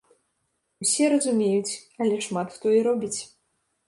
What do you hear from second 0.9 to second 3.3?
разумеюць, але шмат хто і робіць.